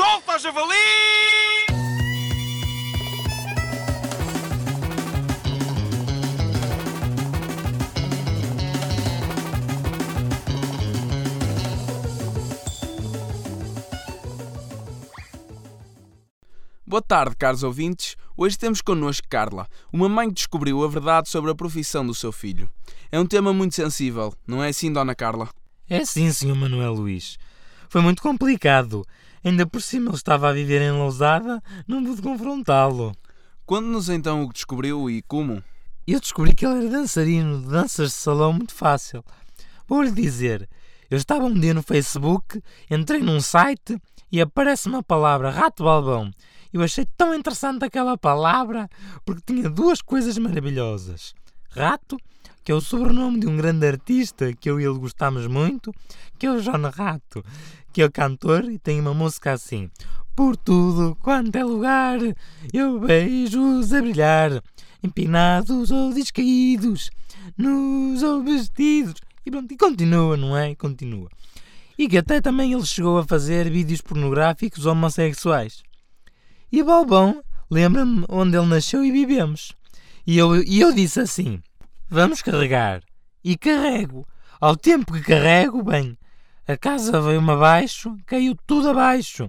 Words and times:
Solta, 0.00 0.38
javali! 0.38 0.74
Boa 16.86 17.02
tarde, 17.02 17.36
caros 17.36 17.62
ouvintes. 17.62 18.16
Hoje 18.34 18.56
temos 18.56 18.80
connosco 18.80 19.28
Carla, 19.28 19.68
uma 19.92 20.08
mãe 20.08 20.28
que 20.28 20.34
descobriu 20.36 20.82
a 20.82 20.88
verdade 20.88 21.28
sobre 21.28 21.50
a 21.50 21.54
profissão 21.54 22.06
do 22.06 22.14
seu 22.14 22.32
filho. 22.32 22.70
É 23.12 23.20
um 23.20 23.26
tema 23.26 23.52
muito 23.52 23.74
sensível, 23.74 24.32
não 24.46 24.64
é 24.64 24.70
assim, 24.70 24.90
Dona 24.90 25.14
Carla? 25.14 25.50
É 25.90 26.02
sim, 26.06 26.32
Sr. 26.32 26.54
Manuel 26.54 26.94
Luís. 26.94 27.36
Foi 27.90 28.00
muito 28.00 28.22
complicado. 28.22 29.04
Ainda 29.42 29.66
por 29.66 29.80
cima 29.80 30.10
ele 30.10 30.16
estava 30.16 30.48
a 30.48 30.52
viver 30.52 30.82
em 30.82 30.92
Lousada, 30.92 31.62
não 31.86 32.04
pude 32.04 32.20
confrontá-lo. 32.20 33.14
Quando-nos 33.64 34.08
então 34.08 34.44
o 34.44 34.52
descobriu 34.52 35.08
e 35.08 35.22
como? 35.22 35.62
Eu 36.06 36.20
descobri 36.20 36.54
que 36.54 36.66
ele 36.66 36.86
era 36.86 36.90
dançarino 36.90 37.60
de 37.60 37.68
danças 37.68 38.10
de 38.10 38.16
salão 38.16 38.52
muito 38.52 38.74
fácil. 38.74 39.24
Vou-lhe 39.86 40.10
dizer, 40.10 40.68
eu 41.10 41.16
estava 41.16 41.44
um 41.44 41.58
dia 41.58 41.72
no 41.72 41.82
Facebook, 41.82 42.62
entrei 42.90 43.20
num 43.20 43.40
site 43.40 44.00
e 44.30 44.40
aparece-me 44.40 44.96
a 44.96 45.02
palavra 45.02 45.50
rato 45.50 45.84
balbão. 45.84 46.30
Eu 46.72 46.82
achei 46.82 47.06
tão 47.16 47.34
interessante 47.34 47.84
aquela 47.84 48.16
palavra 48.16 48.88
porque 49.24 49.54
tinha 49.54 49.68
duas 49.68 50.00
coisas 50.00 50.36
maravilhosas. 50.38 51.34
Rato, 51.70 52.16
que 52.64 52.72
é 52.72 52.74
o 52.74 52.80
sobrenome 52.80 53.40
de 53.40 53.46
um 53.46 53.56
grande 53.56 53.86
artista 53.86 54.52
que 54.52 54.68
eu 54.68 54.80
e 54.80 54.84
ele 54.84 54.98
gostamos 54.98 55.46
muito, 55.46 55.92
que 56.38 56.46
é 56.46 56.50
o 56.50 56.60
John 56.60 56.88
Rato, 56.92 57.44
que 57.92 58.02
é 58.02 58.04
o 58.04 58.12
cantor 58.12 58.64
e 58.64 58.78
tem 58.78 59.00
uma 59.00 59.14
música 59.14 59.52
assim. 59.52 59.90
Por 60.34 60.56
tudo 60.56 61.16
quanto 61.20 61.56
é 61.56 61.64
lugar, 61.64 62.18
eu 62.72 63.00
vejo-os 63.00 63.92
a 63.92 64.00
brilhar, 64.00 64.62
empinados 65.02 65.90
ou 65.90 66.12
descaídos, 66.12 67.10
nus 67.56 68.22
ou 68.22 68.42
vestidos. 68.42 69.14
E 69.44 69.50
pronto, 69.50 69.72
e 69.72 69.76
continua, 69.76 70.36
não 70.36 70.56
é? 70.56 70.74
Continua. 70.74 71.28
E 71.98 72.08
que 72.08 72.18
até 72.18 72.40
também 72.40 72.72
ele 72.72 72.86
chegou 72.86 73.18
a 73.18 73.26
fazer 73.26 73.70
vídeos 73.70 74.00
pornográficos 74.00 74.86
homossexuais. 74.86 75.82
E 76.72 76.82
Balbão 76.82 77.42
lembra-me 77.70 78.24
onde 78.28 78.56
ele 78.56 78.66
nasceu 78.66 79.04
e 79.04 79.10
vivemos. 79.10 79.72
E 80.26 80.38
eu, 80.38 80.62
e 80.62 80.80
eu 80.80 80.92
disse 80.92 81.20
assim: 81.20 81.60
Vamos 82.10 82.42
carregar. 82.42 83.02
E 83.44 83.56
carrego. 83.56 84.26
Ao 84.60 84.74
tempo 84.74 85.12
que 85.12 85.20
carrego, 85.20 85.80
bem, 85.80 86.18
a 86.66 86.76
casa 86.76 87.20
veio-me 87.20 87.52
abaixo, 87.52 88.16
caiu 88.26 88.56
tudo 88.66 88.90
abaixo. 88.90 89.48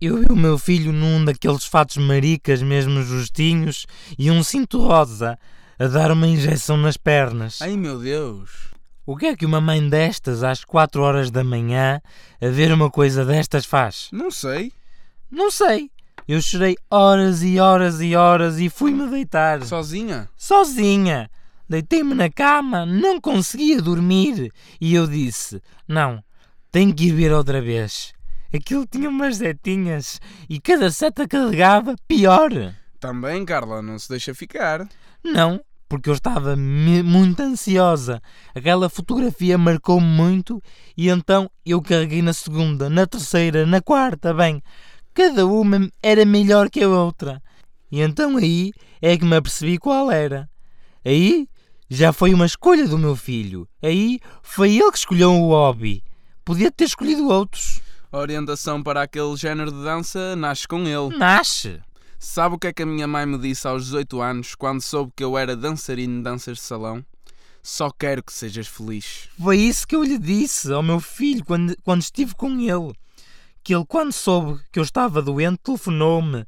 Eu 0.00 0.16
vi 0.16 0.26
o 0.30 0.36
meu 0.36 0.56
filho 0.56 0.90
num 0.90 1.22
daqueles 1.22 1.64
fatos 1.64 1.98
maricas, 1.98 2.62
mesmo 2.62 3.02
justinhos, 3.02 3.86
e 4.18 4.30
um 4.30 4.42
cinto 4.42 4.80
rosa, 4.80 5.38
a 5.78 5.86
dar 5.86 6.10
uma 6.10 6.26
injeção 6.26 6.78
nas 6.78 6.96
pernas. 6.96 7.60
Ai 7.60 7.76
meu 7.76 7.98
Deus! 7.98 8.68
O 9.04 9.14
que 9.14 9.26
é 9.26 9.36
que 9.36 9.44
uma 9.44 9.60
mãe 9.60 9.86
destas, 9.86 10.42
às 10.42 10.64
quatro 10.64 11.02
horas 11.02 11.30
da 11.30 11.44
manhã, 11.44 12.00
a 12.40 12.48
ver 12.48 12.72
uma 12.72 12.90
coisa 12.90 13.22
destas 13.22 13.66
faz? 13.66 14.08
Não 14.12 14.30
sei. 14.30 14.72
Não 15.30 15.50
sei. 15.50 15.90
Eu 16.26 16.40
chorei 16.40 16.76
horas 16.90 17.42
e 17.42 17.58
horas 17.58 18.00
e 18.00 18.16
horas 18.16 18.58
e 18.58 18.70
fui-me 18.70 19.06
deitar. 19.08 19.62
Sozinha? 19.62 20.28
Sozinha. 20.36 21.30
Deitei-me 21.68 22.14
na 22.14 22.30
cama, 22.30 22.86
não 22.86 23.20
conseguia 23.20 23.82
dormir. 23.82 24.50
E 24.80 24.94
eu 24.94 25.06
disse: 25.06 25.60
Não, 25.86 26.22
tenho 26.72 26.94
que 26.94 27.08
ir 27.08 27.12
ver 27.12 27.32
outra 27.32 27.60
vez. 27.60 28.12
Aquilo 28.54 28.86
tinha 28.86 29.10
umas 29.10 29.36
setinhas 29.36 30.20
e 30.48 30.58
cada 30.58 30.90
seta 30.90 31.28
carregava 31.28 31.94
pior. 32.06 32.50
Também, 32.98 33.44
Carla, 33.44 33.82
não 33.82 33.98
se 33.98 34.08
deixa 34.08 34.34
ficar. 34.34 34.88
Não, 35.22 35.60
porque 35.88 36.08
eu 36.08 36.14
estava 36.14 36.56
muito 36.56 37.40
ansiosa. 37.40 38.22
Aquela 38.54 38.88
fotografia 38.88 39.58
marcou-me 39.58 40.06
muito 40.06 40.62
e 40.96 41.10
então 41.10 41.50
eu 41.64 41.82
carreguei 41.82 42.22
na 42.22 42.32
segunda, 42.32 42.88
na 42.88 43.06
terceira, 43.06 43.66
na 43.66 43.82
quarta, 43.82 44.32
bem, 44.32 44.62
cada 45.12 45.46
uma 45.46 45.88
era 46.02 46.24
melhor 46.24 46.70
que 46.70 46.82
a 46.82 46.88
outra. 46.88 47.42
E 47.90 48.00
então 48.00 48.36
aí 48.38 48.72
é 49.00 49.16
que 49.16 49.24
me 49.24 49.36
apercebi 49.36 49.78
qual 49.78 50.10
era. 50.10 50.48
Aí 51.04 51.46
já 51.88 52.12
foi 52.12 52.34
uma 52.34 52.46
escolha 52.46 52.86
do 52.86 52.98
meu 52.98 53.16
filho. 53.16 53.68
Aí 53.82 54.20
foi 54.42 54.76
ele 54.76 54.90
que 54.90 54.98
escolheu 54.98 55.32
o 55.32 55.48
hobby. 55.48 56.02
Podia 56.44 56.70
ter 56.70 56.84
escolhido 56.84 57.28
outros. 57.28 57.80
A 58.10 58.18
orientação 58.18 58.82
para 58.82 59.02
aquele 59.02 59.36
género 59.36 59.70
de 59.70 59.82
dança 59.82 60.34
nasce 60.36 60.66
com 60.66 60.80
ele. 60.80 61.16
Nasce. 61.16 61.80
Sabe 62.18 62.56
o 62.56 62.58
que 62.58 62.66
é 62.66 62.72
que 62.72 62.82
a 62.82 62.86
minha 62.86 63.06
mãe 63.06 63.24
me 63.24 63.38
disse 63.38 63.66
aos 63.68 63.84
18 63.84 64.20
anos, 64.20 64.54
quando 64.54 64.80
soube 64.80 65.12
que 65.14 65.22
eu 65.22 65.38
era 65.38 65.54
dançarino 65.54 66.16
de 66.16 66.22
danças 66.22 66.58
de 66.58 66.64
salão? 66.64 67.04
Só 67.62 67.90
quero 67.90 68.22
que 68.22 68.32
sejas 68.32 68.66
feliz. 68.66 69.28
Foi 69.38 69.58
isso 69.58 69.86
que 69.86 69.94
eu 69.94 70.02
lhe 70.02 70.18
disse 70.18 70.72
ao 70.72 70.82
meu 70.82 71.00
filho 71.00 71.44
quando, 71.44 71.76
quando 71.84 72.02
estive 72.02 72.34
com 72.34 72.58
ele. 72.58 72.92
Que 73.62 73.74
ele, 73.74 73.84
quando 73.86 74.12
soube 74.12 74.60
que 74.72 74.78
eu 74.78 74.82
estava 74.82 75.20
doente, 75.20 75.58
telefonou-me. 75.62 76.46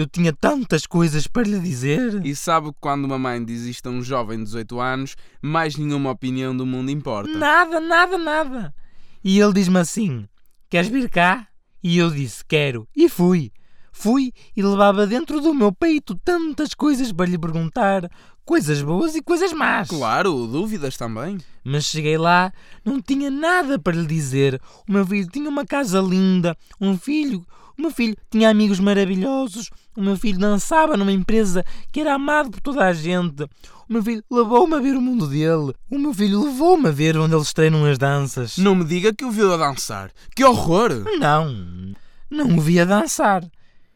Eu 0.00 0.06
tinha 0.06 0.32
tantas 0.32 0.86
coisas 0.86 1.26
para 1.26 1.46
lhe 1.46 1.60
dizer. 1.60 2.24
E 2.24 2.34
sabe 2.34 2.68
que 2.68 2.78
quando 2.80 3.04
uma 3.04 3.18
mãe 3.18 3.44
diz 3.44 3.66
isto 3.66 3.86
a 3.86 3.92
um 3.92 4.02
jovem 4.02 4.38
de 4.38 4.44
18 4.44 4.80
anos, 4.80 5.14
mais 5.42 5.76
nenhuma 5.76 6.10
opinião 6.10 6.56
do 6.56 6.64
mundo 6.64 6.90
importa. 6.90 7.30
Nada, 7.30 7.78
nada, 7.78 8.16
nada. 8.16 8.74
E 9.22 9.38
ele 9.38 9.52
diz-me 9.52 9.78
assim: 9.78 10.26
Queres 10.70 10.88
vir 10.88 11.10
cá? 11.10 11.46
E 11.82 11.98
eu 11.98 12.10
disse: 12.10 12.42
Quero. 12.42 12.88
E 12.96 13.10
fui. 13.10 13.52
Fui 13.92 14.32
e 14.56 14.62
levava 14.62 15.06
dentro 15.06 15.40
do 15.40 15.52
meu 15.52 15.72
peito 15.72 16.14
tantas 16.24 16.74
coisas 16.74 17.12
para 17.12 17.26
lhe 17.26 17.38
perguntar, 17.38 18.10
coisas 18.44 18.82
boas 18.82 19.14
e 19.14 19.22
coisas 19.22 19.52
más. 19.52 19.88
Claro, 19.88 20.46
dúvidas 20.46 20.96
também. 20.96 21.38
Mas 21.64 21.84
cheguei 21.84 22.18
lá, 22.18 22.52
não 22.84 23.00
tinha 23.00 23.30
nada 23.30 23.78
para 23.78 23.96
lhe 23.96 24.06
dizer. 24.06 24.60
O 24.88 24.92
meu 24.92 25.06
filho 25.06 25.28
tinha 25.30 25.48
uma 25.48 25.64
casa 25.64 26.00
linda, 26.00 26.56
um 26.80 26.96
filho, 26.96 27.46
o 27.78 27.82
meu 27.82 27.90
filho 27.90 28.16
tinha 28.30 28.50
amigos 28.50 28.78
maravilhosos, 28.78 29.70
o 29.96 30.02
meu 30.02 30.16
filho 30.16 30.38
dançava 30.38 30.96
numa 30.96 31.12
empresa 31.12 31.64
que 31.90 32.00
era 32.00 32.14
amado 32.14 32.50
por 32.50 32.60
toda 32.60 32.84
a 32.84 32.92
gente. 32.92 33.44
O 33.44 33.92
meu 33.92 34.02
filho 34.02 34.22
levou-me 34.30 34.74
a 34.74 34.80
ver 34.80 34.96
o 34.96 35.00
mundo 35.00 35.26
dele. 35.26 35.72
O 35.90 35.98
meu 35.98 36.12
filho 36.12 36.44
levou-me 36.44 36.88
a 36.88 36.92
ver 36.92 37.16
onde 37.16 37.34
eles 37.34 37.52
treinam 37.52 37.84
as 37.86 37.98
danças. 37.98 38.58
Não 38.58 38.74
me 38.74 38.84
diga 38.84 39.14
que 39.14 39.24
o 39.24 39.30
viu 39.30 39.52
a 39.52 39.56
dançar. 39.56 40.10
Que 40.34 40.44
horror! 40.44 41.04
Não, 41.18 41.94
não 42.30 42.56
o 42.56 42.60
vi 42.60 42.78
a 42.78 42.84
dançar. 42.84 43.42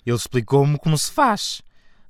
Ele 0.04 0.16
explicou-me 0.16 0.78
como 0.78 0.96
se 0.96 1.10
faz. 1.10 1.62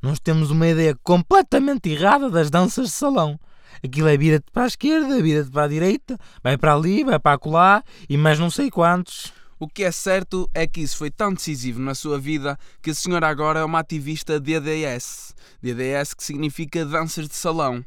Nós 0.03 0.19
temos 0.19 0.51
uma 0.51 0.69
ideia 0.69 0.95
completamente 1.03 1.89
errada 1.89 2.29
das 2.29 2.51
danças 2.51 2.89
de 2.89 2.93
salão. 2.93 3.39
Aquilo 3.83 4.09
é 4.09 4.17
vira-te 4.17 4.51
para 4.53 4.65
a 4.65 4.67
esquerda, 4.67 5.23
vira-te 5.23 5.51
para 5.51 5.65
a 5.65 5.69
direita, 5.69 6.19
vai 6.43 6.57
para 6.57 6.75
ali, 6.75 7.05
vai 7.05 7.19
para 7.19 7.35
acolá 7.35 7.83
e 8.09 8.17
mais 8.17 8.39
não 8.39 8.51
sei 8.51 8.71
quantos. 8.71 9.33
O 9.59 9.69
que 9.69 9.85
é 9.85 9.93
certo 9.93 10.49
é 10.53 10.67
que 10.67 10.81
isso 10.81 10.97
foi 10.97 11.11
tão 11.11 11.33
decisivo 11.33 11.81
na 11.81 11.95
sua 11.95 12.19
vida 12.19 12.59
que 12.83 12.91
a 12.91 12.95
senhora 12.95 13.29
agora 13.29 13.61
é 13.61 13.65
uma 13.65 13.79
ativista 13.79 14.39
DDS. 14.41 15.35
DDS 15.63 16.13
que 16.15 16.25
significa 16.25 16.85
danças 16.85 17.29
de 17.29 17.35
salão. 17.35 17.85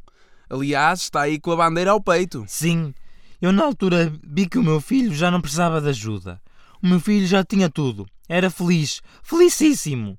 Aliás, 0.50 1.02
está 1.02 1.22
aí 1.22 1.40
com 1.40 1.52
a 1.52 1.58
bandeira 1.58 1.92
ao 1.92 2.02
peito. 2.02 2.46
Sim, 2.48 2.94
eu 3.42 3.52
na 3.52 3.64
altura 3.64 4.12
vi 4.24 4.48
que 4.48 4.58
o 4.58 4.64
meu 4.64 4.82
filho 4.82 5.14
já 5.14 5.30
não 5.30 5.42
precisava 5.42 5.82
de 5.82 5.90
ajuda. 5.90 6.42
O 6.82 6.88
meu 6.88 7.00
filho 7.00 7.26
já 7.26 7.44
tinha 7.44 7.70
tudo. 7.70 8.06
Era 8.28 8.50
feliz, 8.50 9.02
felicíssimo. 9.24 10.18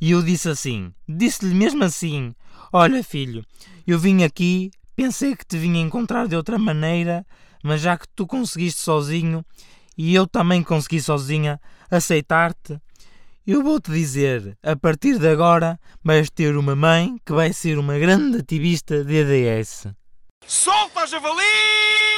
E 0.00 0.10
eu 0.10 0.22
disse 0.22 0.48
assim, 0.48 0.92
disse-lhe 1.08 1.54
mesmo 1.54 1.84
assim: 1.84 2.34
Olha, 2.72 3.02
filho, 3.02 3.44
eu 3.86 3.98
vim 3.98 4.22
aqui, 4.22 4.70
pensei 4.94 5.34
que 5.34 5.46
te 5.46 5.56
vinha 5.56 5.80
encontrar 5.80 6.26
de 6.26 6.36
outra 6.36 6.58
maneira, 6.58 7.24
mas 7.62 7.80
já 7.80 7.96
que 7.96 8.06
tu 8.14 8.26
conseguiste 8.26 8.80
sozinho 8.80 9.44
e 9.96 10.14
eu 10.14 10.26
também 10.26 10.62
consegui 10.62 11.00
sozinha 11.00 11.60
aceitar-te, 11.90 12.78
eu 13.46 13.62
vou-te 13.62 13.90
dizer: 13.90 14.56
a 14.62 14.74
partir 14.74 15.18
de 15.18 15.28
agora 15.28 15.78
vais 16.02 16.30
ter 16.30 16.56
uma 16.56 16.74
mãe 16.74 17.16
que 17.24 17.32
vai 17.32 17.52
ser 17.52 17.78
uma 17.78 17.98
grande 17.98 18.38
ativista 18.38 19.04
DDS. 19.04 19.86
Solta, 20.46 21.06
javali! 21.06 22.13